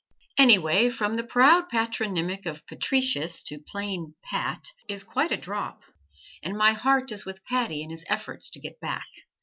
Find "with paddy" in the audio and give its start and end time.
7.23-7.83